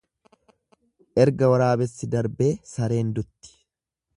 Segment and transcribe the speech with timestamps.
[1.25, 3.57] Erga waraabessi darbee sareen dutti.